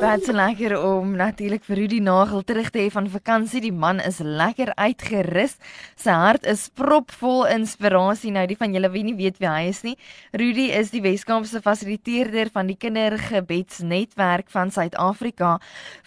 Wat 0.00 0.22
so 0.24 0.32
lekker 0.32 0.72
om 0.80 1.10
natuurlik 1.12 1.66
vir 1.68 1.76
Rudy 1.76 1.98
Nagel 2.00 2.40
terug 2.48 2.70
te 2.72 2.78
hê 2.80 2.86
van 2.88 3.04
vakansie. 3.12 3.60
Die 3.60 3.72
man 3.72 3.98
is 4.00 4.22
lekker 4.24 4.70
uitgerus. 4.80 5.58
Sy 6.00 6.14
hart 6.16 6.46
is 6.48 6.62
propvol 6.72 7.42
inspirasie. 7.52 8.32
Nou 8.32 8.46
die 8.48 8.56
van 8.56 8.72
julle 8.72 8.88
wie 8.94 9.02
nie 9.04 9.14
weet 9.18 9.36
wie 9.42 9.50
hy 9.50 9.66
is 9.68 9.82
nie. 9.84 9.92
Rudy 10.32 10.70
is 10.78 10.94
die 10.94 11.02
Weskaapse 11.04 11.60
fasiliteerder 11.60 12.48
van 12.54 12.70
die 12.72 12.78
Kindergebedsnetwerk 12.80 14.48
van 14.48 14.72
Suid-Afrika. 14.72 15.58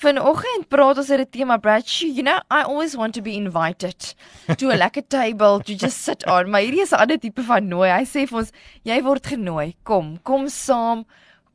Vanoggend 0.01 0.71
praat 0.73 0.97
ons 0.97 1.11
oor 1.13 1.21
'n 1.21 1.29
tema 1.29 1.57
Brad. 1.57 1.85
You 2.01 2.23
know, 2.23 2.41
I 2.49 2.63
always 2.65 2.95
want 2.95 3.13
to 3.13 3.21
be 3.21 3.37
invited 3.37 4.15
to 4.57 4.71
a 4.71 4.75
lekker 4.75 5.05
table 5.07 5.61
to 5.61 5.73
just 5.73 6.01
sit 6.01 6.25
on. 6.25 6.49
Maar 6.49 6.65
hierdie 6.65 6.81
is 6.81 6.93
'n 6.93 7.05
ander 7.05 7.19
tipe 7.19 7.43
van 7.43 7.67
nooi. 7.67 7.89
Hy 7.93 8.05
sê 8.05 8.25
vir 8.25 8.39
ons, 8.39 8.51
jy 8.83 9.03
word 9.03 9.27
genooi. 9.27 9.75
Kom, 9.83 10.17
kom 10.23 10.49
saam 10.49 11.05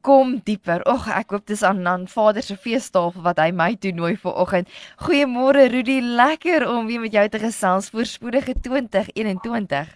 kom 0.09 0.39
dieper. 0.45 0.80
Ag, 0.89 1.05
ek 1.12 1.35
hoop 1.35 1.45
dis 1.51 1.62
aan 1.67 1.85
aan 1.87 2.07
Vader 2.09 2.45
se 2.45 2.57
feestafel 2.57 3.25
wat 3.27 3.41
hy 3.43 3.51
my 3.53 3.75
toe 3.77 3.93
nooi 3.93 4.15
vir 4.23 4.39
oggend. 4.41 4.71
Goeiemôre 5.05 5.67
Rudy, 5.69 5.98
lekker 6.01 6.65
om 6.65 6.89
weer 6.89 7.03
met 7.03 7.12
jou 7.12 7.25
te 7.29 7.41
gesels 7.43 7.91
voorspoedige 7.93 8.55
2021. 8.65 9.91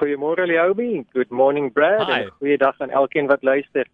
Goeiemôre 0.00 0.48
Leobi. 0.50 1.04
Good 1.14 1.30
morning 1.30 1.70
Brad. 1.72 2.08
Hi. 2.08 2.24
En 2.24 2.34
goeiedag 2.40 2.80
aan 2.80 2.90
elkeen 2.90 3.30
wat 3.30 3.46
luister. 3.46 3.86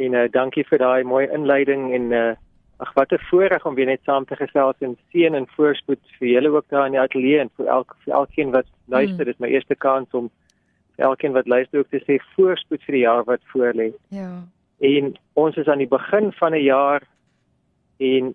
En 0.00 0.16
uh, 0.16 0.24
dankie 0.32 0.64
vir 0.70 0.80
daai 0.80 1.04
mooi 1.04 1.26
inleiding 1.28 1.90
en 1.92 2.12
uh, 2.16 2.24
ag 2.80 2.96
wat 2.96 3.12
'n 3.12 3.26
voorreg 3.28 3.66
om 3.66 3.74
weer 3.74 3.90
net 3.92 4.00
saam 4.08 4.24
te 4.24 4.36
gesels 4.36 4.80
en 4.80 4.96
seën 5.12 5.34
en 5.34 5.48
voorspoed 5.56 6.00
vir 6.18 6.28
julle 6.28 6.56
ook 6.56 6.68
daar 6.68 6.86
in 6.86 6.96
die 6.96 7.00
ateljee 7.00 7.40
en 7.40 7.50
vir 7.56 7.66
elke 7.66 7.94
vir 8.04 8.14
elkeen 8.14 8.50
wat 8.50 8.66
luister. 8.86 9.24
Mm. 9.24 9.28
Dit 9.28 9.34
is 9.34 9.44
my 9.44 9.48
eerste 9.48 9.74
kans 9.74 10.08
om 10.10 10.30
elkeen 11.00 11.32
wat 11.32 11.48
luister 11.48 11.78
ook 11.78 11.90
te 11.90 12.02
sê 12.06 12.18
voorspoed 12.34 12.82
vir 12.86 12.96
die 12.98 13.04
jaar 13.04 13.24
wat 13.24 13.40
voorlê. 13.52 13.90
Ja. 14.08 14.30
En 14.80 15.14
ons 15.32 15.56
is 15.56 15.68
aan 15.68 15.82
die 15.82 15.88
begin 15.88 16.32
van 16.32 16.52
'n 16.54 16.62
jaar 16.64 17.02
en 17.98 18.34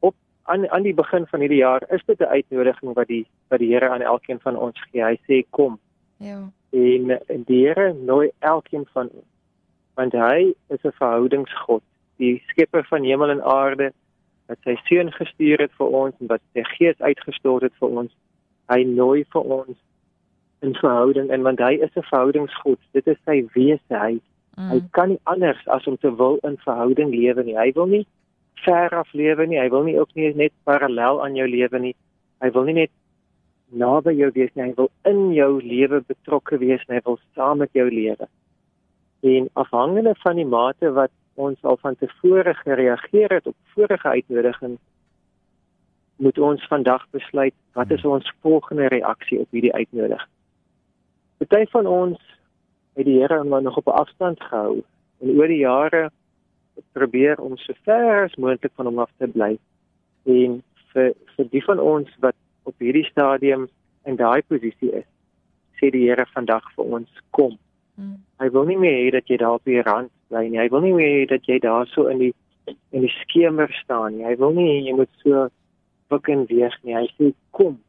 op 0.00 0.14
aan 0.44 0.68
aan 0.70 0.82
die 0.82 0.94
begin 0.94 1.26
van 1.26 1.40
hierdie 1.40 1.62
jaar 1.64 1.82
is 1.88 2.02
dit 2.06 2.20
'n 2.20 2.32
uitnodiging 2.36 2.94
wat 2.94 3.06
die 3.06 3.26
wat 3.48 3.58
die 3.58 3.72
Here 3.72 3.88
aan 3.88 4.02
elkeen 4.02 4.40
van 4.40 4.56
ons 4.56 4.80
gee. 4.90 5.02
Hy 5.04 5.16
sê 5.28 5.46
kom 5.50 5.78
Ja. 6.16 6.50
en 6.70 7.20
die 7.46 7.66
Here 7.66 7.92
nooi 7.92 8.30
elkeen 8.38 8.86
van 8.92 9.08
ons 9.08 9.30
want 9.94 10.12
hy 10.12 10.54
is 10.68 10.82
'n 10.84 10.98
verhoudingsgod 11.00 11.82
die 12.16 12.42
skepper 12.48 12.84
van 12.84 13.04
hemel 13.04 13.30
en 13.30 13.42
aarde 13.42 13.92
wat 14.48 14.58
sy 14.64 14.76
seun 14.88 15.12
gestuur 15.12 15.58
het 15.58 15.72
vir 15.78 15.86
ons 16.02 16.14
en 16.20 16.26
wat 16.26 16.42
sy 16.54 16.64
gees 16.76 16.98
uitgestort 17.00 17.62
het 17.62 17.76
vir 17.80 17.88
ons 18.02 18.12
hy 18.72 18.82
nooi 18.84 19.24
vir 19.34 19.42
ons 19.58 19.76
in 20.62 20.74
verhouding 20.74 21.30
en 21.30 21.42
want 21.42 21.58
hy 21.58 21.72
is 21.80 21.94
'n 21.96 22.02
verhoudingsgod. 22.02 22.78
Dit 22.92 23.06
is 23.06 23.16
sy 23.24 23.44
wese. 23.54 23.80
Hy 23.88 24.20
hy 24.56 24.76
Mm. 24.80 24.90
kan 24.90 25.08
nie 25.08 25.20
anders 25.24 25.68
as 25.68 25.86
om 25.86 25.96
te 25.96 26.16
wil 26.16 26.38
in 26.42 26.56
verhouding 26.56 27.14
lewe 27.14 27.44
nie. 27.44 27.56
Hy 27.56 27.72
wil 27.72 27.86
nie 27.86 28.06
ver 28.64 28.90
af 28.90 29.12
lewe 29.12 29.46
nie. 29.46 29.58
Hy 29.58 29.68
wil 29.70 29.82
nie 29.82 29.98
ook 29.98 30.14
nie 30.14 30.34
net 30.34 30.52
parallel 30.64 31.24
aan 31.24 31.34
jou 31.34 31.48
lewe 31.48 31.78
nie. 31.78 31.94
Hy 32.40 32.50
wil 32.50 32.64
nie 32.64 32.74
net 32.74 32.90
naby 33.72 34.12
jou 34.16 34.30
wees 34.34 34.50
nie. 34.54 34.64
Hy 34.64 34.74
wil 34.76 34.90
in 35.04 35.32
jou 35.32 35.62
lewe 35.62 36.00
betrokke 36.00 36.58
wees 36.58 36.80
en 36.88 36.94
hy 36.94 37.00
wil 37.04 37.18
saam 37.34 37.58
met 37.58 37.70
jou 37.72 37.88
lewe. 37.90 38.28
En 39.22 39.48
afhangende 39.54 40.14
van 40.14 40.36
die 40.36 40.46
mate 40.46 40.92
wat 40.92 41.10
ons 41.36 41.58
al 41.62 41.76
van 41.76 41.96
tevore 41.96 42.54
gereageer 42.54 43.32
het 43.32 43.46
op 43.46 43.56
vorige 43.74 44.08
uitnodigings 44.08 44.80
moet 46.16 46.38
ons 46.38 46.66
vandag 46.68 47.06
besluit 47.10 47.54
wat 47.72 47.90
is 47.90 48.04
ons 48.04 48.32
volgende 48.40 48.88
reaksie 48.88 49.38
op 49.40 49.48
hierdie 49.50 49.72
uitnodiging. 49.72 50.28
Party 51.40 51.64
van 51.72 51.86
ons 51.86 52.18
het 52.98 53.06
die 53.08 53.20
Here 53.20 53.44
maar 53.44 53.62
nog 53.62 53.76
op 53.76 53.86
'n 53.86 54.00
afstand 54.02 54.42
gehou 54.42 54.82
en 55.20 55.28
oor 55.38 55.46
die 55.48 55.64
jare 55.64 56.10
probeer 56.92 57.40
om 57.40 57.56
so 57.56 57.72
ver 57.84 58.24
as 58.24 58.36
moontlik 58.36 58.72
van 58.74 58.86
hom 58.86 58.98
af 58.98 59.10
te 59.18 59.26
bly. 59.26 59.58
En 60.24 60.62
vir 60.92 61.14
vir 61.36 61.48
die 61.50 61.64
van 61.64 61.78
ons 61.78 62.08
wat 62.20 62.34
op 62.62 62.74
hierdie 62.78 63.04
stadium 63.04 63.68
in 64.04 64.16
daai 64.16 64.42
posisie 64.42 64.92
is, 64.92 65.08
sê 65.80 65.90
die 65.90 66.08
Here 66.08 66.26
vandag 66.34 66.72
vir 66.74 66.84
ons 66.84 67.08
kom. 67.30 67.58
Mm. 67.94 68.16
Hy 68.38 68.50
wil 68.50 68.64
nie 68.64 68.78
meer 68.78 68.98
hê 69.04 69.10
dat 69.10 69.28
jy 69.28 69.36
daar 69.36 69.54
op 69.54 69.64
die 69.64 69.82
rand 69.82 70.10
bly 70.28 70.48
nie. 70.48 70.58
Hy 70.58 70.68
wil 70.68 70.80
nie 70.80 70.92
meer 70.92 71.14
hê 71.20 71.26
dat 71.26 71.46
jy 71.46 71.58
daar 71.58 71.86
so 71.86 72.06
in 72.06 72.18
die 72.18 72.34
in 72.90 73.00
die 73.00 73.14
skemer 73.22 73.72
staan 73.82 74.16
nie. 74.16 74.24
Hy 74.24 74.36
wil 74.36 74.52
nie 74.52 74.84
jy 74.84 74.92
moet 74.92 75.10
so 75.22 75.48
wik 76.10 76.28
en 76.28 76.44
weeg 76.46 76.76
nie. 76.82 76.94
Hy 76.94 77.06
sê 77.16 77.32
kom. 77.50 77.80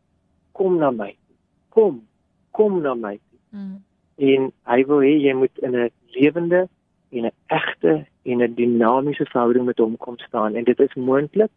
Kom 0.54 0.78
na 0.78 0.92
my. 0.92 1.16
Kom. 1.70 2.08
Kom 2.52 2.82
na 2.82 2.96
my. 2.96 3.20
Mm. 3.52 3.84
En 4.16 4.52
hy 4.74 4.80
wil 4.86 5.02
hê 5.06 5.16
jy 5.22 5.34
moet 5.34 5.64
in 5.66 5.76
'n 5.76 5.90
lewende 6.16 6.68
en 7.12 7.26
'n 7.26 7.36
egte 7.48 8.06
en 8.24 8.42
'n 8.42 8.56
dinamiese 8.56 9.26
verhouding 9.26 9.66
met 9.66 9.78
hom 9.78 9.98
kom 9.98 10.18
staan 10.18 10.56
en 10.56 10.64
dit 10.64 10.80
is 10.80 10.94
moontlik 10.96 11.52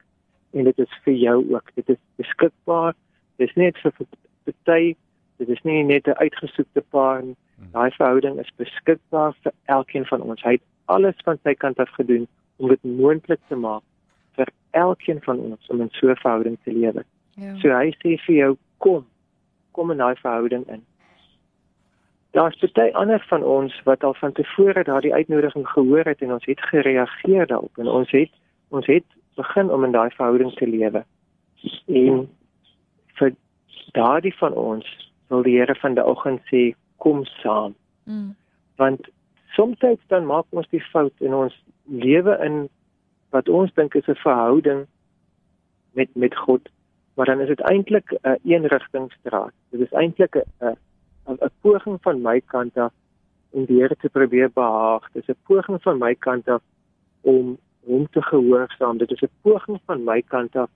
en 0.53 0.65
dit 0.65 0.79
is 0.79 1.01
vir 1.05 1.15
jou 1.15 1.55
ook. 1.55 1.71
Dit 1.75 1.89
is 1.89 2.01
beskikbaar. 2.17 2.95
Dit 3.37 3.49
is 3.49 3.55
net 3.55 3.79
vir 3.79 3.93
party. 4.45 4.95
Dit 5.37 5.49
is 5.49 5.63
nie 5.63 5.83
net 5.83 6.07
'n 6.07 6.21
uitgesoekte 6.25 6.83
paar 6.91 7.23
nie. 7.23 7.37
Daai 7.73 7.91
verhouding 7.91 8.39
is 8.39 8.53
beskikbaar 8.57 9.35
vir 9.43 9.53
elkeen 9.65 10.07
van 10.07 10.23
ons. 10.23 10.43
Hy 10.43 10.53
het 10.53 10.63
alles 10.85 11.17
van 11.25 11.39
sy 11.43 11.55
kant 11.55 11.79
af 11.79 11.91
gedoen 11.99 12.27
om 12.57 12.69
dit 12.69 12.83
moontlik 12.83 13.41
te 13.49 13.57
maak 13.57 13.83
vir 14.37 14.49
elkeen 14.71 15.21
van 15.23 15.39
ons 15.39 15.67
om 15.67 15.81
in 15.81 15.89
so 15.93 16.11
'n 16.11 16.17
verhouding 16.17 16.59
te 16.65 16.73
lewe. 16.73 17.05
Ja. 17.37 17.57
So 17.59 17.69
hy 17.69 17.95
sê 18.03 18.19
vir 18.27 18.35
jou 18.35 18.57
kom. 18.79 19.07
Kom 19.73 19.91
in 19.91 19.99
daai 19.99 20.15
verhouding 20.17 20.69
in. 20.69 20.83
Daar's 22.35 22.59
baie 22.75 22.95
ander 22.99 23.23
van 23.29 23.43
ons 23.47 23.75
wat 23.87 24.05
al 24.05 24.15
van 24.19 24.33
tevore 24.33 24.83
daardie 24.85 25.15
uitnodiging 25.15 25.69
gehoor 25.69 26.05
het 26.05 26.23
en 26.23 26.33
ons 26.33 26.47
het 26.51 26.61
gereageer 26.61 27.47
daarop 27.47 27.79
en 27.79 27.89
ons 27.89 28.11
het 28.11 28.31
ons 28.75 28.87
het 28.87 29.05
begin 29.39 29.71
om 29.71 29.85
in 29.85 29.93
daai 29.95 30.11
verhouding 30.11 30.51
te 30.59 30.67
lewe. 30.67 31.05
En 31.87 32.27
vir 33.21 33.35
daardie 33.93 34.35
van 34.35 34.53
ons 34.53 34.87
wil 35.29 35.43
die 35.47 35.59
Here 35.59 35.75
vandagoggend 35.75 36.43
sê 36.51 36.75
kom 36.99 37.25
saam 37.25 37.75
Mm. 38.05 38.35
want 38.77 39.09
soms 39.57 39.79
dan 40.07 40.27
maak 40.27 40.45
ons 40.51 40.69
die 40.69 40.83
fout 40.93 41.13
in 41.25 41.35
ons 41.35 41.55
lewe 41.89 42.37
in 42.45 42.69
wat 43.33 43.49
ons 43.49 43.73
dink 43.75 43.95
is 43.95 44.09
'n 44.09 44.21
verhouding 44.25 44.87
met 45.93 46.09
met 46.15 46.37
God 46.37 46.69
maar 47.15 47.27
dan 47.27 47.41
is 47.41 47.49
dit 47.49 47.61
eintlik 47.61 48.13
'n 48.13 48.19
een 48.23 48.39
eenrigtingstraat 48.45 49.53
dit 49.71 49.81
is 49.81 49.93
eintlik 49.93 50.37
'n 50.37 50.45
'n 50.61 50.77
'n 51.27 51.39
'n 51.41 51.51
poging 51.61 51.99
van 52.03 52.23
my 52.23 52.41
kant 52.41 52.77
af 52.77 52.93
om 53.51 53.65
die 53.65 53.81
Here 53.81 53.97
te 53.97 54.09
probeer 54.09 54.51
behaag 54.51 55.13
dit 55.13 55.23
is 55.23 55.35
'n 55.35 55.41
poging 55.47 55.83
van 55.83 55.99
my 55.99 56.15
kant 56.15 56.49
af 56.49 56.63
om 57.21 57.59
hom 57.87 58.07
te 58.11 58.23
gehoorsaam 58.23 58.99
dit 58.99 59.11
is 59.11 59.23
'n 59.23 59.31
poging 59.43 59.81
van 59.85 60.05
my 60.05 60.23
kant 60.23 60.57
af 60.57 60.71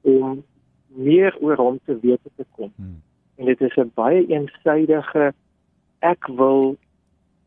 om 0.00 0.44
meer 0.86 1.36
oor 1.40 1.56
hom 1.56 1.78
te 1.84 1.98
weet 2.00 2.20
te 2.36 2.44
kom 2.50 2.72
Hmm. 2.76 3.02
en 3.36 3.44
dit 3.44 3.60
is 3.60 3.76
'n 3.76 3.90
baie 3.94 4.26
eensidedige 4.26 5.32
ek 6.00 6.26
wil 6.26 6.76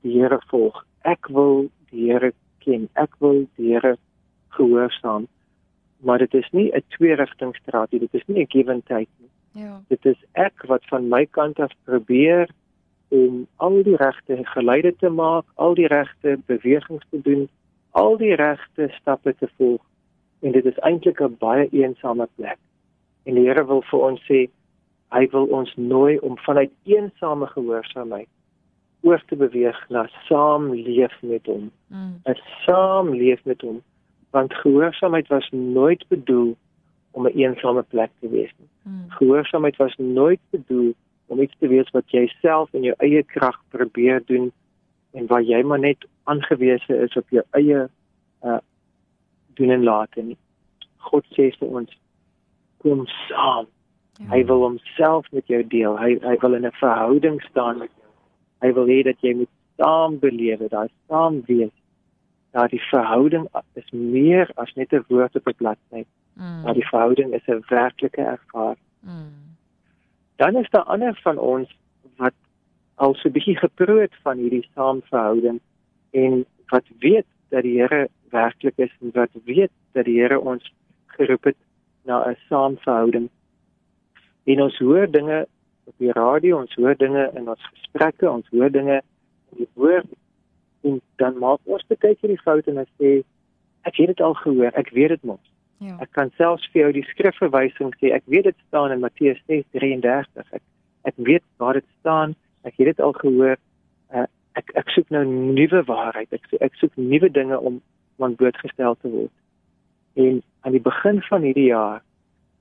die 0.04 0.20
Here 0.20 0.40
volg. 0.52 0.84
Ek 1.08 1.28
wil 1.32 1.70
die 1.92 2.10
Here 2.12 2.34
ken. 2.64 2.88
Ek 3.00 3.16
wil 3.24 3.46
die 3.58 3.74
Here 3.74 3.96
gehoorsaam. 4.58 5.28
Maar 6.04 6.26
dit 6.26 6.34
is 6.34 6.50
nie 6.52 6.72
'n 6.72 6.84
twee-rigtingstraat 6.96 7.92
nie. 7.92 8.00
Dit 8.00 8.14
is 8.14 8.28
nie 8.28 8.44
'n 8.44 8.50
give 8.50 8.72
and 8.72 8.86
take 8.86 9.10
nie. 9.20 9.30
Ja. 9.54 9.82
Dit 9.88 10.06
is 10.06 10.20
ek 10.32 10.66
wat 10.68 10.86
van 10.90 11.08
my 11.08 11.26
kant 11.26 11.60
af 11.60 11.72
probeer 11.84 12.50
om 13.14 13.46
al 13.62 13.84
die 13.86 13.96
regte 13.96 14.40
geleide 14.56 14.96
te 14.98 15.10
maak, 15.10 15.46
al 15.56 15.76
die 15.78 15.88
regte 15.88 16.40
bewegings 16.46 17.06
te 17.10 17.22
doen, 17.22 17.48
al 17.92 18.18
die 18.18 18.34
regte 18.36 18.90
stappe 18.98 19.36
te 19.38 19.50
volg. 19.58 19.82
En 20.42 20.52
dit 20.52 20.66
is 20.66 20.80
eintlik 20.82 21.22
'n 21.22 21.38
baie 21.40 21.68
eensame 21.70 22.28
plek. 22.36 22.58
En 23.24 23.36
die 23.36 23.46
Here 23.46 23.66
wil 23.66 23.82
vir 23.82 24.00
ons 24.00 24.22
sê 24.30 24.50
hy 25.12 25.28
wil 25.32 25.46
ons 25.46 25.74
nooi 25.76 26.18
om 26.20 26.38
vanuit 26.38 26.72
eensame 26.84 27.48
gehoorsaamheid 27.48 28.28
oor 29.02 29.24
te 29.28 29.36
beweeg 29.36 29.90
na 29.90 30.10
saam 30.28 30.74
leef 30.74 31.14
met 31.22 31.46
hom. 31.46 31.72
Mm. 31.88 32.22
'n 32.26 32.40
Saam 32.66 33.10
leef 33.10 33.46
met 33.46 33.62
hom. 33.62 33.82
Want 34.32 34.54
gehoorsaamheid 34.54 35.28
was 35.28 35.50
nooit 35.52 36.06
bedoel 36.08 36.48
om 36.50 36.58
'n 37.22 37.38
eensame 37.38 37.84
plek 37.84 38.12
te 38.20 38.30
wees 38.30 38.52
nie. 38.58 38.70
Mm. 38.84 39.10
Gehoorsaamheid 39.10 39.76
was 39.76 39.96
nooit 39.98 40.40
bedoel 40.50 40.94
om 41.28 41.42
iets 41.42 41.56
te 41.60 41.68
wees 41.68 41.90
wat 41.92 42.10
jy 42.12 42.28
self 42.42 42.74
in 42.74 42.84
jou 42.84 42.96
eie 42.98 43.24
krag 43.24 43.60
probeer 43.70 44.22
doen 44.26 44.52
en 45.12 45.28
waar 45.28 45.42
jy 45.42 45.62
maar 45.64 45.80
net 45.80 46.06
aangewese 46.24 46.98
is 47.06 47.16
op 47.16 47.30
jou 47.30 47.44
eie 47.52 47.90
uh 48.44 48.60
doen 49.54 49.70
en 49.70 49.84
late 49.84 50.22
nie. 50.22 50.38
God 50.98 51.26
sê 51.38 51.52
vir 51.60 51.68
ons 51.68 51.92
kom 52.82 53.06
saam. 53.30 53.68
Ja. 54.18 54.30
Hy 54.32 54.46
wil 54.50 54.64
homself 54.66 55.28
met 55.32 55.48
jou 55.48 55.62
deel. 55.68 55.98
Hy 55.98 56.18
hy 56.24 56.36
wil 56.42 56.54
in 56.54 56.66
'n 56.66 56.80
verhouding 56.82 57.42
staan 57.42 57.78
met 57.78 57.92
jou. 58.02 58.10
Hy 58.66 58.74
wil 58.74 58.88
hê 58.88 59.04
dat 59.04 59.22
jy 59.22 59.34
moet 59.36 59.54
saam 59.78 60.20
belewe, 60.20 60.70
daai 60.70 60.90
saam 61.08 61.42
wees 61.46 61.74
dat 62.54 62.70
die 62.70 62.82
verhouding 62.82 63.48
is 63.74 63.92
meer 63.92 64.50
as 64.56 64.74
net 64.74 64.94
'n 64.94 65.06
woord 65.08 65.36
op 65.36 65.48
'n 65.48 65.58
bladsy. 65.58 66.06
Mm. 66.34 66.62
Maar 66.62 66.74
die 66.74 66.88
verhouding 66.88 67.34
is 67.34 67.46
'n 67.48 67.64
werklike 67.68 68.22
ervaring. 68.22 68.86
Mm. 69.00 69.58
Dan 70.36 70.56
is 70.56 70.70
daar 70.70 70.84
ander 70.84 71.20
van 71.24 71.38
ons 71.38 71.70
wat 72.16 72.34
al 72.96 73.14
so 73.16 73.28
'n 73.28 73.32
bietjie 73.32 73.58
geproot 73.58 74.14
van 74.22 74.38
hierdie 74.38 74.68
saamverhouding 74.74 75.60
en 76.12 76.46
wat 76.68 76.86
weet 77.00 77.26
dat 77.50 77.62
die 77.62 77.80
Here 77.82 78.10
werklik 78.30 78.78
is 78.78 78.92
en 79.02 79.10
wat 79.14 79.30
weet 79.46 79.72
dat 79.92 80.06
die 80.06 80.22
Here 80.22 80.40
ons 80.40 80.74
geroep 81.06 81.44
het 81.44 81.58
na 82.04 82.30
'n 82.30 82.38
saamverhouding. 82.50 83.30
En 84.44 84.62
ons 84.62 84.78
hoor 84.78 85.12
dinge 85.12 85.48
op 85.84 85.94
die 85.98 86.12
radio, 86.12 86.60
ons 86.60 86.74
hoor 86.74 86.98
dinge 86.98 87.32
in 87.34 87.50
ons 87.50 87.66
gesprekke, 87.74 88.30
ons 88.30 88.48
hoor 88.50 88.72
dinge 88.72 89.02
in 89.50 89.58
die 89.58 89.70
woord 89.74 90.06
en 90.84 91.00
dan 91.22 91.40
maak 91.40 91.60
ons 91.64 91.86
baie 91.90 92.16
keer 92.16 92.32
die 92.34 92.44
fout 92.44 92.68
en 92.68 92.84
ons 92.84 92.94
sê 93.02 93.22
ek 93.88 94.00
het 94.00 94.14
dit 94.14 94.22
al 94.24 94.36
gehoor, 94.40 94.72
ek 94.80 94.94
weet 94.96 95.16
dit 95.16 95.26
mos. 95.28 95.44
Ja. 95.84 95.98
Ek 96.04 96.14
kan 96.16 96.32
selfs 96.38 96.68
vir 96.72 96.86
jou 96.86 96.92
die 96.96 97.08
skrifverwysing 97.10 97.92
sê. 98.00 98.14
Ek 98.16 98.24
weet 98.32 98.48
dit 98.48 98.60
staan 98.70 98.94
in 98.96 99.02
Matteus 99.04 99.40
6:33. 99.52 100.54
Ek 100.56 100.64
ek 101.04 101.18
weet 101.18 101.44
waar 101.60 101.80
dit 101.80 101.88
staan. 102.00 102.36
Ek 102.64 102.78
het 102.78 102.94
dit 102.94 103.00
al 103.04 103.16
gehoor. 103.20 103.58
Uh, 104.14 104.28
ek 104.56 104.72
ek 104.80 104.94
soek 104.96 105.10
nou 105.12 105.26
nuwe 105.28 105.84
waarheid. 105.90 106.32
Ek 106.32 106.48
ek 106.62 106.78
soek 106.80 106.96
nuwe 106.96 107.30
dinge 107.30 107.60
om 107.60 107.82
aan 108.20 108.36
blootgestel 108.40 108.96
te 109.02 109.12
word. 109.12 109.34
En 110.16 110.42
aan 110.64 110.72
die 110.78 110.84
begin 110.84 111.20
van 111.28 111.42
hierdie 111.42 111.72
jaar 111.74 112.04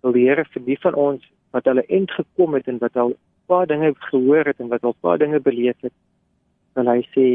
wil 0.02 0.16
die 0.16 0.26
Here 0.26 0.44
vir 0.44 0.64
die 0.66 0.78
van 0.82 0.94
ons 0.98 1.26
wat 1.54 1.68
hulle 1.70 1.84
end 1.86 2.10
gekom 2.10 2.56
het 2.58 2.66
en 2.66 2.80
wat 2.82 2.96
al 2.96 3.14
paar 3.46 3.66
dinge 3.70 3.92
gehoor 4.10 4.48
het 4.48 4.58
en 4.58 4.72
wat 4.72 4.82
al 4.82 4.96
paar 5.00 5.18
dinge 5.18 5.38
beleef 5.40 5.76
het, 5.84 5.94
wil 6.74 6.88
hy 6.88 7.02
sê 7.14 7.26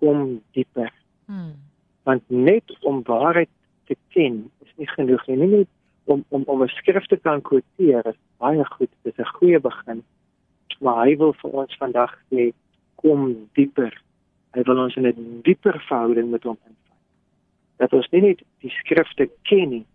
kom 0.00 0.40
dieper. 0.56 0.92
Mm. 1.26 1.54
Want 2.02 2.22
net 2.26 2.76
om 2.80 3.02
waarheid 3.04 3.50
te 3.86 3.96
ken 4.14 4.44
is 4.64 4.72
nie 4.76 4.88
genoeg 4.88 5.26
nie. 5.26 5.36
Nie 5.36 5.52
net 5.56 5.72
om 6.04 6.24
om 6.28 6.42
om 6.46 6.62
'n 6.62 6.68
skrif 6.78 7.06
te 7.06 7.16
kan 7.16 7.42
quoteer 7.42 8.06
is 8.06 8.18
baie 8.38 8.64
goed. 8.64 8.92
Dit 9.02 9.18
is 9.18 9.24
'n 9.24 9.36
goeie 9.38 9.60
begin. 9.60 10.04
Maar 10.80 11.06
hy 11.06 11.16
wil 11.16 11.32
vir 11.32 11.50
ons 11.50 11.76
vandag 11.76 12.12
sê 12.30 12.52
kom 12.94 13.48
dieper. 13.52 14.02
Hy 14.52 14.62
wil 14.62 14.78
ons 14.84 14.96
in 14.96 15.06
'n 15.06 15.40
dieper 15.42 15.80
verhouding 15.88 16.30
met 16.30 16.42
hom 16.42 16.58
invat. 16.64 17.00
Dat 17.76 17.92
ons 17.92 18.08
nie 18.10 18.20
net 18.20 18.42
die 18.60 18.70
skrifte 18.70 19.30
ken 19.42 19.68
nie, 19.68 19.86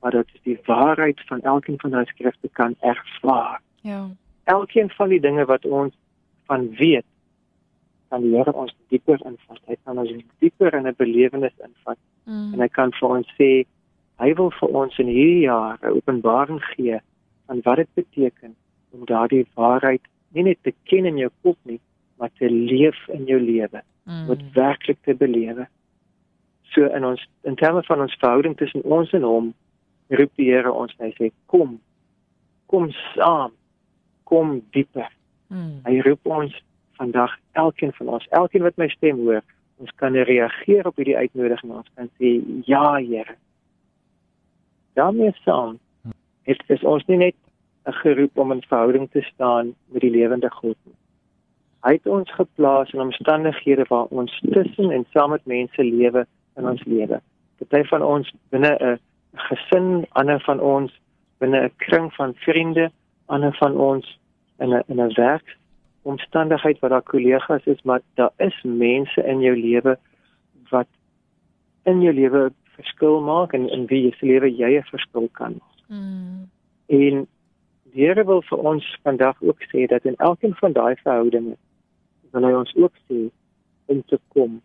maar 0.00 0.10
dat 0.10 0.26
ons 0.32 0.42
die 0.42 0.58
waarheid 0.64 1.20
van 1.26 1.40
elkeen 1.40 1.80
van 1.80 1.90
daai 1.90 2.04
skrifte 2.04 2.48
kan 2.52 2.74
ervaar. 2.80 3.60
Ja. 3.82 4.08
Elkeen 4.44 4.90
van 4.90 5.08
die 5.08 5.20
dinge 5.20 5.44
wat 5.44 5.64
ons 5.64 5.94
van 6.46 6.70
weet, 6.74 7.04
kan 8.10 8.22
die 8.22 8.34
Here 8.36 8.52
ons 8.52 8.74
dieper 8.90 9.18
invat. 9.24 9.60
Hy 9.66 9.76
kan 9.84 9.98
ons 9.98 10.10
dieper 10.40 10.74
in 10.74 10.86
'n 10.86 10.94
belewenis 10.98 11.56
invat 11.64 11.98
Mm. 12.26 12.54
en 12.54 12.60
hy 12.60 12.68
kan 12.68 12.90
vir 12.92 13.08
ons 13.08 13.26
sê 13.38 13.64
hy 14.20 14.34
wil 14.34 14.50
vir 14.50 14.68
ons 14.68 14.98
in 14.98 15.06
hierdie 15.06 15.46
jaar 15.46 15.78
'n 15.82 15.96
openbaring 15.96 16.60
gee 16.76 17.00
van 17.46 17.60
wat 17.64 17.76
dit 17.76 17.88
beteken 17.94 18.54
om 18.92 19.04
daardie 19.06 19.46
waarheid 19.56 20.02
nie 20.34 20.42
net 20.42 20.58
te 20.62 20.72
ken 20.84 21.06
in 21.06 21.16
jou 21.16 21.30
kop 21.42 21.56
nie, 21.64 21.80
maar 22.18 22.30
te 22.38 22.48
leef 22.50 23.08
in 23.08 23.24
jou 23.26 23.40
lewe, 23.40 23.82
om 24.06 24.26
Mm. 24.28 24.52
werklik 24.54 24.98
te 25.02 25.14
belewe. 25.14 25.66
So 26.72 26.84
in 26.86 27.04
ons 27.04 27.26
in 27.44 27.56
terme 27.56 27.82
van 27.82 28.00
ons 28.00 28.14
verhouding 28.14 28.56
tussen 28.56 28.82
ons 28.84 29.12
en 29.12 29.22
hom, 29.22 29.54
roep 30.10 30.30
die 30.36 30.50
Here 30.50 30.72
ons 30.72 30.94
en 30.98 31.06
hy 31.06 31.12
sê 31.18 31.32
kom. 31.46 31.80
Kom 32.66 32.90
saam. 33.14 33.52
Kom 34.24 34.62
dieper. 34.72 35.10
Mm. 35.48 35.80
Hy 35.84 36.00
roep 36.00 36.20
ons 36.26 36.52
vandag 37.00 37.36
elkeen 37.52 37.92
van 37.92 38.08
ons, 38.16 38.26
elkeen 38.28 38.66
wat 38.66 38.76
my 38.76 38.88
stem 38.92 39.22
hoor, 39.24 39.42
ons 39.80 39.92
kan 40.02 40.16
reageer 40.28 40.88
op 40.88 40.98
hierdie 41.00 41.16
uitnodiging. 41.16 41.72
Ons 41.72 41.88
kan 41.96 42.10
sê 42.20 42.36
ja, 42.68 42.98
Here. 43.00 43.36
daarmee 44.98 45.32
saam 45.44 45.78
is 46.44 46.82
ons 46.82 47.04
nie 47.06 47.16
net 47.16 47.36
'n 47.86 47.92
geroep 48.02 48.38
om 48.38 48.52
in 48.52 48.62
verhouding 48.62 49.10
te 49.10 49.22
staan 49.22 49.74
met 49.92 50.00
die 50.00 50.10
lewende 50.10 50.50
God 50.50 50.76
nie. 50.84 50.96
Hy 51.82 51.92
het 51.92 52.06
ons 52.06 52.32
geplaas 52.32 52.92
in 52.92 53.00
omstandighede 53.00 53.84
waar 53.88 54.08
ons 54.10 54.40
tussen 54.52 54.90
en 54.90 55.06
saam 55.12 55.30
met 55.30 55.46
mense 55.46 55.84
lewe 55.84 56.26
in 56.56 56.68
ons 56.68 56.84
lewe. 56.84 57.20
Party 57.58 57.88
van 57.88 58.02
ons 58.02 58.32
binne 58.50 58.76
'n 58.80 58.98
gesin, 59.34 60.06
ander 60.12 60.40
van 60.40 60.60
ons 60.60 60.92
binne 61.38 61.60
'n 61.64 61.72
kring 61.76 62.12
van 62.14 62.34
vriende, 62.34 62.90
ander 63.26 63.54
van 63.54 63.76
ons 63.76 64.18
in 64.58 64.74
'n 64.74 64.82
in 64.88 65.00
'n 65.00 65.14
werk 65.14 65.56
omstandigheid 66.10 66.78
waar 66.80 66.90
daar 66.96 67.10
kollegas 67.12 67.66
is, 67.66 67.82
maar 67.82 68.00
daar 68.20 68.32
is 68.36 68.56
mense 68.62 69.24
in 69.24 69.40
jou 69.40 69.56
lewe 69.56 69.96
wat 70.70 70.88
in 71.88 72.02
jou 72.02 72.14
lewe 72.14 72.50
verskil 72.76 73.20
maak 73.20 73.52
en 73.56 73.68
in 73.68 73.86
wie 73.90 74.14
se 74.18 74.26
lewe 74.26 74.50
jy 74.50 74.78
'n 74.78 74.90
verskil 74.92 75.28
kan 75.32 75.58
maak. 75.60 75.78
Mm. 75.88 76.48
En 76.86 77.26
die 77.92 78.06
Here 78.06 78.24
wil 78.24 78.42
vir 78.42 78.58
ons 78.58 78.86
vandag 79.02 79.42
ook 79.42 79.62
sê 79.72 79.86
dat 79.86 80.04
in 80.04 80.16
elkeen 80.16 80.54
van 80.54 80.72
daai 80.72 80.94
verhoudinge 81.02 81.56
wil 82.30 82.46
hy 82.46 82.52
ons 82.52 82.74
ook 82.76 82.94
sê 83.08 83.30
om 83.86 84.02
te 84.06 84.18
kom 84.28 84.60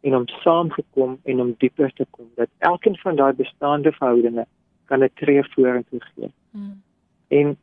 en 0.00 0.16
om 0.16 0.26
saam 0.28 0.70
gekom 0.70 1.18
en 1.24 1.40
om 1.40 1.54
dieper 1.58 1.92
te 1.92 2.06
kom 2.10 2.28
dat 2.40 2.48
elkeen 2.58 2.96
van 2.96 3.16
daai 3.16 3.32
bestaande 3.32 3.92
verhoudinge 3.92 4.46
kan 4.84 5.04
'n 5.04 5.10
tree 5.14 5.44
vorentoe 5.54 6.00
gee. 6.00 6.30
Mm. 6.50 6.82
En 7.28 7.56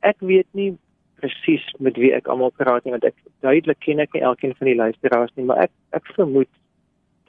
ek 0.00 0.16
weet 0.20 0.46
nie 0.50 0.78
presies 1.22 1.64
met 1.78 1.96
wie 2.00 2.10
ek 2.16 2.28
almal 2.32 2.52
praat 2.58 2.84
nie 2.84 2.94
want 2.94 3.06
ek 3.06 3.16
duidelik 3.46 3.80
ken 3.86 4.02
ek 4.02 4.14
nie 4.16 4.24
elkeen 4.26 4.54
van 4.58 4.70
die 4.70 4.78
luisteraars 4.78 5.32
nie, 5.36 5.46
maar 5.46 5.64
ek 5.68 5.72
ek 5.98 6.12
vermoed 6.18 6.50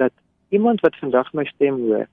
dat 0.01 0.13
iemand 0.55 0.81
wat 0.85 0.97
vandag 1.01 1.29
my 1.37 1.45
stem 1.53 1.79
hoor 1.85 2.07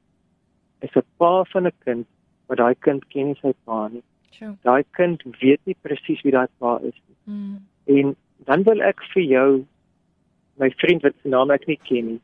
is 0.86 0.96
'n 0.96 1.06
pa 1.18 1.32
van 1.52 1.66
'n 1.66 1.76
kind 1.84 2.06
wat 2.48 2.58
daai 2.58 2.74
kind 2.86 3.04
ken 3.12 3.26
nie 3.26 3.38
sy 3.42 3.52
pa 3.64 3.88
nie. 3.88 4.02
Sure. 4.36 4.54
Daai 4.62 4.84
kind 4.98 5.22
weet 5.40 5.60
nie 5.64 5.76
presies 5.82 6.22
wie 6.24 6.32
daai 6.32 6.48
pa 6.58 6.76
is 6.90 6.98
nie. 7.06 7.18
Mm. 7.34 7.56
En 7.96 8.16
dan 8.46 8.62
wil 8.62 8.82
ek 8.82 9.00
vir 9.12 9.22
jou 9.22 9.50
my 10.58 10.70
vriend 10.82 11.02
wat 11.02 11.14
se 11.22 11.28
naam 11.28 11.50
ek 11.50 11.66
nie 11.66 11.80
ken 11.88 12.06
nie, 12.06 12.20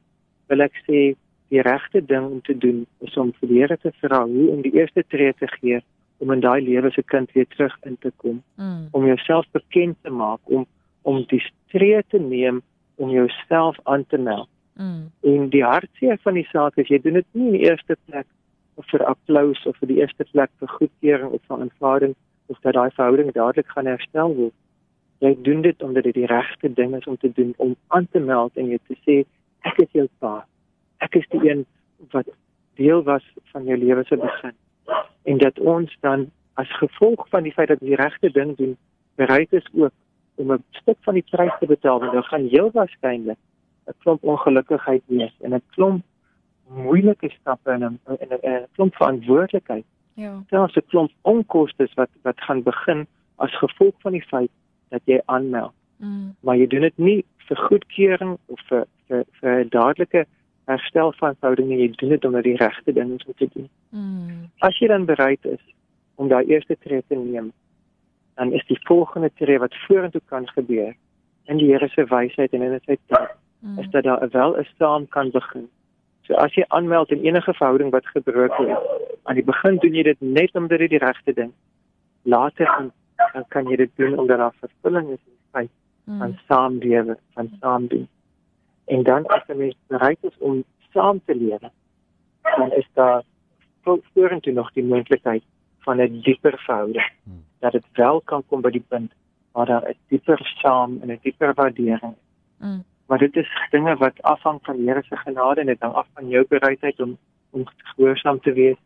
wil 0.49 0.61
ek 0.61 0.73
sê 0.87 1.17
die 1.49 1.63
regte 1.63 2.01
ding 2.01 2.25
om 2.27 2.41
te 2.41 2.55
doen 2.59 2.87
is 3.07 3.17
om 3.17 3.33
vir 3.41 3.49
die 3.49 3.61
Here 3.61 3.77
te 3.77 3.93
vra 4.03 4.25
hoe 4.27 4.49
om 4.51 4.63
die 4.63 4.75
eerste 4.75 5.05
tree 5.09 5.33
te 5.33 5.49
gee 5.61 5.81
om 6.19 6.33
in 6.33 6.41
daai 6.41 6.61
lewe 6.65 6.91
se 6.91 7.03
kind 7.03 7.33
weer 7.33 7.47
terug 7.47 7.77
in 7.85 7.97
te 8.01 8.13
kom, 8.17 8.43
Mm. 8.57 8.89
om 8.91 9.07
jouself 9.07 9.47
bekend 9.53 9.97
te 10.03 10.11
maak, 10.11 10.41
om 10.45 10.67
om 11.03 11.25
die 11.31 11.43
tree 11.71 12.03
te 12.09 12.19
neem 12.19 12.63
om 12.97 13.11
jouself 13.11 13.77
aan 13.83 14.07
te 14.07 14.19
meld. 14.19 14.49
Mm. 14.75 15.11
En 15.23 15.49
die 15.49 15.65
hartseer 15.65 16.19
van 16.23 16.35
die 16.35 16.49
saak 16.51 16.77
is 16.77 16.89
jy 16.89 16.99
doen 17.03 17.21
dit 17.21 17.27
nie 17.33 17.47
in 17.47 17.53
die 17.53 17.69
eerste 17.69 17.97
plek 18.09 18.27
of 18.75 18.89
vir 18.91 19.05
applous 19.09 19.63
of 19.67 19.77
vir 19.81 19.89
die 19.93 20.01
eerste 20.01 20.27
plek 20.33 20.51
vir 20.61 20.73
goedkeuring 20.79 21.31
of 21.31 21.43
vir 21.49 21.63
aanvaarding 21.65 22.15
of 22.53 22.59
dat 22.61 22.75
daai 22.75 22.91
verhouding 22.91 23.33
dadelik 23.33 23.69
gaan 23.73 23.87
herstel 23.87 24.35
word. 24.35 24.55
Jy 25.25 25.33
doen 25.43 25.63
dit 25.65 25.83
omdat 25.83 26.05
dit 26.05 26.15
die 26.15 26.27
regte 26.29 26.73
ding 26.75 26.95
is 26.97 27.07
om 27.07 27.17
te 27.17 27.33
doen 27.33 27.55
om 27.57 27.77
aan 27.89 28.09
te 28.13 28.21
meld 28.21 28.57
en 28.57 28.69
jy 28.75 28.79
te 28.89 28.99
sê 29.07 29.23
ek 29.69 29.81
is 29.87 29.93
jou 29.97 30.09
pa. 30.21 30.45
Ek 31.01 31.17
is 31.17 31.25
die 31.33 31.41
een 31.49 31.65
wat 32.13 32.29
deel 32.77 33.03
was 33.07 33.25
van 33.53 33.65
jou 33.65 33.79
lewe 33.81 34.05
se 34.05 34.17
begin. 34.21 34.57
En 35.23 35.39
dat 35.39 35.59
ons 35.59 35.97
dan 36.01 36.31
as 36.55 36.77
gevolg 36.79 37.29
van 37.29 37.43
die 37.43 37.53
feit 37.53 37.69
dat 37.69 37.81
ons 37.81 37.89
die 37.91 37.97
regte 38.01 38.31
ding 38.31 38.57
doen, 38.57 38.77
bereid 39.15 39.53
is 39.53 39.67
ook 39.75 39.93
om 40.35 40.53
'n 40.53 40.65
stuk 40.71 40.97
van 41.01 41.15
die 41.15 41.25
prys 41.31 41.53
te 41.61 41.67
betaal 41.67 42.01
want 42.01 42.13
dan 42.13 42.23
gaan 42.23 42.47
heel 42.49 42.71
waarskynlik 42.73 43.39
'n 43.87 43.93
klomp 43.99 44.23
ongelukkigheid 44.25 45.03
wees 45.07 45.35
en 45.41 45.55
'n 45.55 45.63
klomp 45.75 46.05
moeilike 46.69 47.31
stappe 47.41 47.71
en 47.71 47.83
'n 47.85 48.01
en 48.05 48.29
'n- 48.29 48.41
'n 48.43 48.67
klomp 48.75 48.95
verantwoordelikheid 48.95 49.85
Ja. 50.15 50.43
selfs 50.51 50.77
'n 50.77 50.87
klomp 50.89 51.11
onkostes 51.23 51.95
wat 51.95 52.09
wat 52.23 52.41
gaan 52.41 52.63
begin 52.63 53.07
as 53.37 53.59
gevolg 53.59 53.95
van 54.01 54.13
die 54.13 54.25
feit 54.27 54.51
dat 54.89 55.01
jy 55.05 55.21
aanmeld 55.25 55.73
Mm. 55.99 56.35
maar 56.41 56.57
jy 56.57 56.67
doen 56.67 56.81
dit 56.81 56.99
nie 56.99 57.25
vir 57.49 57.57
goedkeuring 57.57 58.39
of 58.47 58.61
vir 58.69 58.87
vir 59.09 59.25
vir 59.41 59.65
dadelike 59.69 60.27
herstel 60.67 61.13
van 61.21 61.35
verhouding 61.41 61.69
nie 61.69 61.79
jy 61.85 61.89
doen 62.01 62.09
dit 62.15 62.25
omdat 62.25 62.43
die 62.45 62.57
regte 62.57 62.93
ding 62.93 63.15
is 63.19 63.27
om 63.27 63.35
te 63.37 63.49
doen 63.55 63.69
Mm. 63.91 64.51
as 64.67 64.79
jy 64.79 64.89
dan 64.89 65.05
bereid 65.07 65.45
is 65.45 65.63
om 66.17 66.29
daai 66.29 66.45
eerste 66.47 66.77
tree 66.81 67.03
te 67.09 67.15
neem 67.15 67.53
dan 68.37 68.53
is 68.53 68.67
die 68.67 68.79
volgende 68.89 69.31
tree 69.41 69.59
wat 69.59 69.75
vorentoe 69.87 70.21
kan 70.33 70.49
gebeur 70.49 70.95
in 71.47 71.57
die 71.59 71.71
Here 71.73 71.89
se 71.89 72.05
wysheid 72.05 72.53
en 72.53 72.63
in 72.63 72.81
sy 72.87 72.97
tyd 73.07 73.29
Mm. 73.63 73.79
is 73.79 73.89
dat 73.91 74.05
daar 74.05 74.29
wel 74.31 74.57
'n 74.59 74.67
saam 74.79 75.09
kan 75.09 75.31
begin. 75.31 75.69
So 76.23 76.35
as 76.35 76.55
jy 76.55 76.65
aanmeld 76.69 77.11
in 77.11 77.23
enige 77.25 77.55
verhouding 77.55 77.91
wat 77.91 78.07
gebroken 78.07 78.69
is, 78.69 78.77
aan 79.23 79.35
die 79.35 79.45
begin 79.45 79.77
doen 79.79 79.95
jy 79.95 80.03
dit 80.03 80.21
net 80.21 80.55
omdat 80.55 80.79
dit 80.79 80.91
die 80.91 80.99
regte 80.99 81.33
ding. 81.33 81.53
Later 82.23 82.67
dan, 82.67 82.93
dan 83.33 83.45
kan 83.49 83.67
jy 83.69 83.77
dit 83.77 83.91
doen 83.97 84.19
omdat 84.19 84.39
daar 84.39 84.55
vervulling 84.61 85.07
is 85.09 85.19
in 85.27 85.33
die 85.39 85.51
feit 85.53 85.71
van 86.19 86.29
Mm. 86.31 86.39
saamlewe, 86.49 87.17
van 87.35 87.51
saamdoen. 87.61 88.09
En 88.87 89.03
dan 89.03 89.27
as 89.27 89.43
'n 89.47 89.57
mens 89.57 89.77
bereid 89.87 90.19
is 90.21 90.39
om 90.39 90.65
saam 90.93 91.21
te 91.25 91.35
lewe, 91.35 91.71
dan 92.57 92.73
is 92.73 92.89
daar 92.93 93.23
vo- 93.83 94.03
vorentoe 94.15 94.53
nog 94.53 94.73
die 94.73 94.85
moontlikheid 94.85 95.43
van 95.79 96.01
'n 96.01 96.21
dieper 96.21 96.59
verhouding. 96.59 97.13
Hmm. 97.23 97.45
Dat 97.59 97.73
dit 97.73 97.85
wel 97.93 98.21
kan 98.21 98.43
kom 98.47 98.61
by 98.61 98.71
die 98.71 98.85
punt 98.89 99.13
waar 99.53 99.67
daar 99.67 99.89
'n 99.89 99.97
dieper 100.09 100.41
saam 100.63 100.99
en 101.03 101.11
'n 101.11 101.19
dieper 101.23 101.55
waardering 101.55 102.15
Mm. 102.59 102.85
Maar 103.07 103.19
dit 103.19 103.37
is 103.37 103.69
dinge 103.71 103.97
wat 103.97 104.23
afhang 104.23 104.59
van 104.63 104.87
Here 104.87 105.03
se 105.03 105.17
genade 105.17 105.61
en 105.61 105.67
dit 105.67 105.81
hang 105.81 105.95
af 105.95 106.07
van 106.15 106.29
jou 106.29 106.47
bereidheid 106.49 107.01
om 107.01 107.19
om 107.51 107.65
gehoorsaam 107.67 108.41
te 108.41 108.53
wees. 108.53 108.77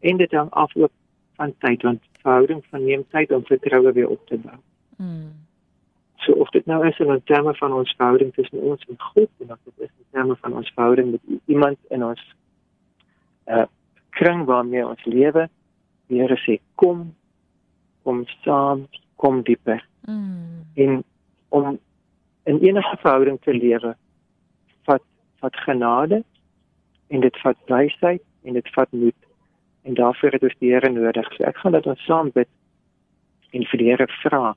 En 0.00 0.16
dit 0.16 0.30
hang 0.30 0.50
af 0.50 0.76
ook 0.76 0.90
van 1.34 1.54
tyd 1.58 1.82
want 1.82 2.02
verhouding 2.20 2.64
van 2.70 2.84
neem 2.84 3.04
tyd 3.08 3.32
om 3.32 3.44
vertroue 3.44 3.92
weer 3.92 4.08
op 4.08 4.26
te 4.26 4.38
bou. 4.38 4.56
Mm. 4.96 5.45
So 6.24 6.32
of 6.32 6.50
dit 6.50 6.66
nou 6.66 6.80
is 6.86 6.98
in 6.98 7.20
terme 7.24 7.54
van 7.54 7.72
ons 7.72 7.94
verhouding 7.96 8.32
tussen 8.34 8.60
ons 8.60 8.84
en 8.88 8.98
God 8.98 9.28
en 9.38 9.52
of 9.52 9.58
dit 9.64 9.88
is 9.88 9.92
in 9.98 10.10
terme 10.10 10.36
van 10.40 10.56
ons 10.56 10.72
verhouding 10.74 11.10
met 11.10 11.40
iemand 11.46 11.78
in 11.88 12.04
ons 12.04 12.22
uh 13.46 13.66
kring 14.16 14.46
waarmee 14.48 14.86
ons 14.86 15.04
lewe, 15.04 15.42
die 16.08 16.22
Here 16.22 16.38
sê 16.40 16.56
kom 16.80 17.10
kom 18.06 18.22
saam, 18.44 18.86
kom 19.20 19.42
dieper. 19.42 19.82
Mm. 20.08 20.62
En 20.74 21.04
om 21.48 21.78
in 22.46 22.60
enige 22.62 22.96
verhouding 23.02 23.40
te 23.42 23.52
lewe, 23.54 23.96
vat 24.88 25.02
vat 25.42 25.56
genade 25.66 26.22
en 27.12 27.20
dit 27.20 27.40
vat 27.42 27.58
wysheid 27.66 28.22
en 28.46 28.56
dit 28.56 28.68
vat 28.74 28.92
moed. 28.92 29.18
En 29.82 29.94
daarvoor 29.94 30.38
het 30.38 30.46
ons 30.48 30.58
die 30.62 30.72
Here 30.72 30.90
nodig. 30.90 31.28
So 31.34 31.44
ek 31.44 31.58
gaan 31.60 31.76
dit 31.76 31.86
ons 31.86 32.06
saam 32.06 32.30
bid 32.34 32.48
en 33.52 33.66
vir 33.72 33.82
die 33.82 33.90
Here 33.90 34.08
vra 34.22 34.54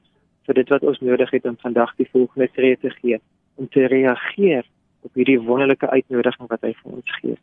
vir 0.50 0.58
dit 0.58 0.72
wat 0.74 0.86
ons 0.90 1.00
nodig 1.06 1.30
het 1.30 1.46
om 1.46 1.58
vandag 1.62 1.92
die 2.02 2.10
volgende 2.10 2.50
tree 2.58 2.78
te 2.82 2.90
gee 2.90 3.20
om 3.62 3.68
te 3.70 3.86
reageer 3.92 4.66
op 5.06 5.14
hierdie 5.14 5.38
wonderlike 5.46 5.90
uitnodiging 5.90 6.48
wat 6.50 6.64
hy 6.66 6.72
vir 6.80 6.96
ons 6.96 7.18
gee. 7.20 7.36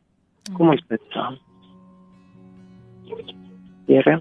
Kom 0.56 0.72
ons 0.72 0.82
bid 0.90 1.02
saam. 1.14 1.36
Here, 3.86 4.16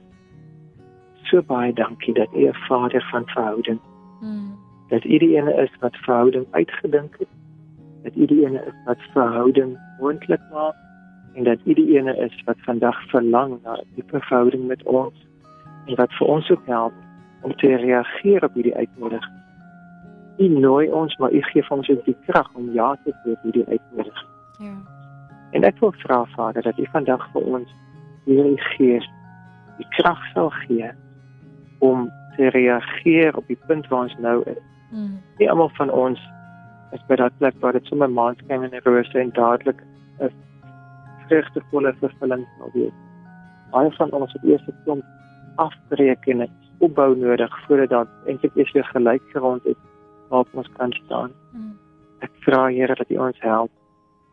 so 1.25 1.41
baie 1.49 1.73
dankie 1.73 2.13
dat 2.13 2.29
U 2.33 2.45
'n 2.47 2.61
Vader 2.67 3.01
van 3.11 3.25
verhouding, 3.33 3.79
Mm. 4.21 4.53
dat 4.89 5.03
U 5.03 5.17
die 5.17 5.35
ene 5.37 5.53
is 5.63 5.71
wat 5.79 5.95
verhouding 6.05 6.45
uitgedink 6.51 7.15
het, 7.19 7.33
dat 8.03 8.15
U 8.15 8.25
die 8.25 8.45
ene 8.45 8.61
is 8.65 8.77
wat 8.85 9.01
verhouding 9.13 9.77
moontlik 9.99 10.41
maak 10.51 10.75
en 11.33 11.43
dat 11.43 11.59
U 11.65 11.73
die 11.73 11.97
ene 11.97 12.15
is 12.17 12.43
wat 12.45 12.57
vandag 12.59 13.09
verlang 13.09 13.59
na 13.63 13.73
'n 13.73 13.87
diepe 13.95 14.19
verhouding 14.19 14.67
met 14.67 14.83
ons 14.83 15.15
en 15.87 15.95
wat 15.95 16.13
vir 16.13 16.27
ons 16.27 16.51
ook 16.51 16.65
help 16.65 16.93
om 17.45 17.55
te 17.55 17.75
reageer 17.75 18.43
op 18.43 18.53
hierdie 18.53 18.75
uitnodiging. 18.75 19.41
U 20.37 20.47
nooi 20.47 20.87
ons, 20.91 21.15
maar 21.21 21.31
U 21.31 21.41
gee 21.41 21.63
vir 21.63 21.77
ons 21.77 21.89
ook 21.89 22.05
die 22.05 22.17
krag 22.25 22.49
om 22.57 22.71
ja 22.73 22.95
te 23.03 23.13
sê 23.21 23.35
op 23.37 23.43
hierdie 23.47 23.65
uitnodiging. 23.67 24.31
Ja. 24.65 24.75
En 25.51 25.67
ek 25.69 25.77
wil 25.79 25.93
vra 26.01 26.23
Vader 26.33 26.65
dat 26.65 26.79
U 26.81 26.87
vandag 26.91 27.27
vir 27.33 27.49
ons 27.57 27.75
hierdie 28.25 28.61
gees 28.73 29.05
die 29.77 29.87
krag 29.97 30.21
sal 30.33 30.49
gee 30.65 30.89
om 31.85 32.09
te 32.35 32.49
reageer 32.55 33.37
op 33.37 33.47
die 33.47 33.59
punt 33.67 33.87
waar 33.91 34.09
ons 34.09 34.17
nou 34.25 34.41
is. 34.49 34.63
Mm. 34.91 35.21
Nie 35.37 35.49
almal 35.51 35.71
van 35.77 35.91
ons 35.91 36.19
is 36.95 37.07
by 37.07 37.19
daardie 37.19 37.43
plek 37.43 37.61
waar 37.61 37.77
dit 37.77 37.87
sommer 37.91 38.09
maandskyn 38.11 38.65
en 38.67 38.83
rose 38.87 39.19
en 39.19 39.31
dadelik 39.37 39.81
'n 40.19 40.31
vreugdevolle 41.27 41.93
vervulling 42.01 42.45
sal 42.57 42.71
wees. 42.73 42.97
Baie 43.71 43.91
van 43.91 44.11
ons 44.11 44.33
het 44.33 44.43
eers 44.43 44.67
'n 44.67 44.77
klomp 44.83 45.03
afbreek 45.55 46.27
en 46.27 46.41
'n 46.41 46.64
opbou 46.79 47.15
nodig 47.17 47.65
voordat 47.65 47.89
daar 47.89 48.07
eintlik 48.25 48.55
eers 48.55 48.71
weer 48.71 48.85
gelyk 48.85 49.21
gerond 49.33 49.65
is 49.65 49.79
waarop 50.29 50.47
ons 50.51 50.69
kan 50.77 50.91
staan. 51.05 51.31
Mm. 51.51 51.73
Ek 52.19 52.31
vra 52.45 52.67
Here 52.67 52.95
dat 52.95 53.09
U 53.09 53.17
ons 53.17 53.39
help 53.39 53.71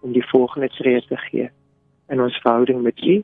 om 0.01 0.13
die 0.13 0.27
volgende 0.27 0.69
tree 0.69 1.03
te 1.07 1.17
gee 1.17 1.51
in 2.09 2.21
ons 2.21 2.39
verhouding 2.45 2.83
met 2.83 3.05
U 3.05 3.23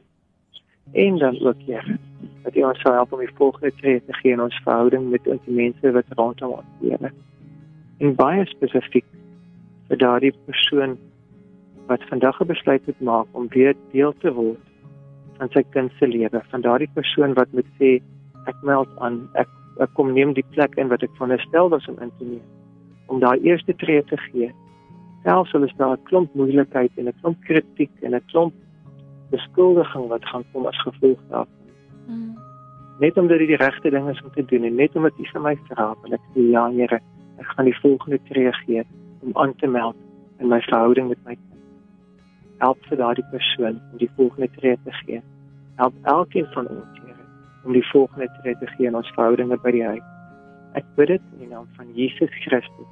en 0.93 1.19
dan 1.19 1.41
ook 1.41 1.63
Here 1.67 1.99
dat 2.43 2.57
U 2.57 2.63
ons 2.63 2.81
sal 2.81 2.93
help 2.93 3.13
om 3.13 3.25
die 3.25 3.35
volgende 3.35 3.73
tree 3.81 4.03
te 4.05 4.13
gee 4.21 4.33
in 4.33 4.41
ons 4.41 4.61
verhouding 4.65 5.11
met 5.11 5.27
ons 5.27 5.51
mense 5.61 5.93
wat 5.93 6.17
rondom 6.21 6.59
ons 6.61 6.81
lewe. 6.81 7.13
En 7.99 8.15
baie 8.15 8.47
spesifiek 8.47 9.07
vir 9.89 9.99
daardie 9.99 10.35
persoon 10.47 10.97
wat 11.89 12.05
vandag 12.09 12.41
'n 12.41 12.47
besluit 12.47 12.87
moet 12.87 13.01
maak 13.01 13.27
om 13.33 13.49
weer 13.49 13.75
deel 13.93 14.15
te 14.21 14.33
word 14.33 14.61
van 15.39 15.49
sy 15.55 15.63
kind 15.71 15.93
se 15.99 16.07
lewe, 16.07 16.43
van 16.51 16.61
daardie 16.61 16.91
persoon 16.95 17.35
wat 17.35 17.53
moet 17.53 17.69
sê 17.81 18.01
ek 18.47 18.57
meld 18.63 18.89
aan, 18.99 19.29
ek 19.35 19.49
ek 19.79 19.91
kom 19.95 20.13
neem 20.13 20.33
die 20.35 20.47
plek 20.55 20.75
in 20.77 20.89
wat 20.89 21.03
ek 21.03 21.13
veronderstel 21.15 21.69
was 21.71 21.87
om 21.89 21.99
in 22.03 22.11
te 22.19 22.25
neem 22.25 22.47
om 23.09 23.21
daai 23.21 23.39
eerste 23.41 23.75
tree 23.81 24.03
te 24.05 24.17
gee. 24.29 24.49
Selfs 25.25 25.55
al 25.55 25.65
is 25.67 25.75
daar 25.77 25.97
'n 25.97 26.03
klomp 26.09 26.35
moeilikheid 26.35 26.93
en 26.97 27.09
'n 27.09 27.21
klomp 27.21 27.39
kritiek 27.41 27.91
en 28.03 28.15
'n 28.15 28.25
klomp 28.31 28.55
beskuldiging 29.31 30.09
wat 30.09 30.25
gaan 30.25 30.45
kom 30.53 30.67
as 30.67 30.83
gevolg 30.83 31.21
daarvan. 31.31 31.65
Mm. 32.07 32.37
Net 32.99 33.19
omdat 33.19 33.39
dit 33.39 33.49
die 33.49 33.57
regte 33.57 33.91
ding 33.91 34.09
is 34.09 34.23
om 34.23 34.31
te 34.31 34.45
doen 34.45 34.65
en 34.65 34.75
net 34.75 34.97
omdat 34.97 35.19
U 35.19 35.25
vir 35.33 35.41
my 35.41 35.57
vra, 35.69 35.95
wil 36.03 36.13
ek 36.13 36.25
sê 36.35 36.41
ja 36.51 36.71
Here, 36.71 37.01
ek 37.39 37.47
gaan 37.47 37.65
die 37.65 37.81
volgende 37.81 38.19
tree 38.29 38.53
gee 38.53 38.85
om 39.21 39.31
aan 39.35 39.55
te 39.55 39.67
meld 39.67 39.97
in 40.39 40.49
my 40.49 40.61
verhouding 40.61 41.09
met 41.09 41.19
my 41.25 41.35
kind. 41.35 41.63
Help 42.59 42.79
vir 42.89 42.97
daardie 42.97 43.29
persoon 43.31 43.81
om 43.93 43.99
die 43.99 44.11
volgende 44.17 44.49
tree 44.57 44.79
te 44.85 44.93
gee. 44.93 45.23
Help 45.77 45.95
elkeen 46.03 46.47
van 46.47 46.69
ons 46.69 46.98
om 47.69 47.77
die 47.77 47.85
volgende 47.93 48.29
tree 48.41 48.57
te 48.61 48.69
gee 48.77 48.89
in 48.89 48.97
ons 48.97 49.11
verhoudinge 49.17 49.59
by 49.61 49.73
die 49.77 49.85
huis. 49.85 50.07
Ek 50.81 50.89
bid 50.97 51.13
dit 51.13 51.23
in 51.37 51.45
die 51.45 51.51
naam 51.53 51.69
van 51.77 51.93
Jesus 51.97 52.33
Christus 52.47 52.91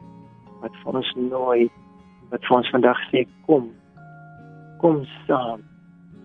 wat 0.60 0.76
vir 0.82 1.00
ons 1.00 1.10
nooi 1.16 1.62
wat 2.32 2.42
vir 2.48 2.56
ons 2.58 2.70
vandag 2.74 3.00
sê 3.10 3.20
kom 3.48 3.64
kom 4.82 4.96
saam 5.26 5.60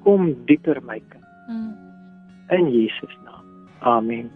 kom 0.06 0.22
dieper 0.50 0.78
my 0.88 1.00
kind 1.10 1.20
Mm. 1.52 1.74
in 2.56 2.68
Jesus 2.72 3.14
naam 3.26 3.46
amen 3.82 4.30